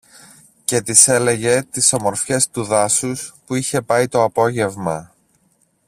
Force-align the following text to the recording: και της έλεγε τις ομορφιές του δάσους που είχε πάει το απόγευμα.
και 0.65 0.81
της 0.81 1.07
έλεγε 1.07 1.63
τις 1.63 1.93
ομορφιές 1.93 2.49
του 2.49 2.63
δάσους 2.63 3.33
που 3.45 3.55
είχε 3.55 3.81
πάει 3.81 4.07
το 4.07 4.23
απόγευμα. 4.23 5.15